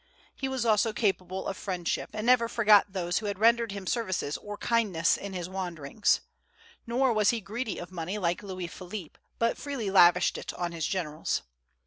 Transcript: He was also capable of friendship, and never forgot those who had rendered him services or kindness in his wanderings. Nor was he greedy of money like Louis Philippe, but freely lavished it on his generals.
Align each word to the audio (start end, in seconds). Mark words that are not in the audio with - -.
He 0.35 0.47
was 0.47 0.65
also 0.65 0.93
capable 0.93 1.45
of 1.45 1.55
friendship, 1.55 2.09
and 2.13 2.25
never 2.25 2.49
forgot 2.49 2.93
those 2.93 3.19
who 3.19 3.27
had 3.27 3.37
rendered 3.37 3.71
him 3.71 3.85
services 3.85 4.35
or 4.35 4.57
kindness 4.57 5.15
in 5.15 5.33
his 5.33 5.47
wanderings. 5.47 6.21
Nor 6.87 7.13
was 7.13 7.29
he 7.29 7.39
greedy 7.39 7.77
of 7.77 7.91
money 7.91 8.17
like 8.17 8.41
Louis 8.41 8.65
Philippe, 8.65 9.19
but 9.37 9.59
freely 9.59 9.91
lavished 9.91 10.39
it 10.39 10.55
on 10.55 10.71
his 10.71 10.87
generals. 10.87 11.43